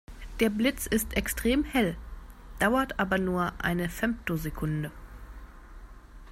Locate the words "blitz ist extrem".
0.49-1.63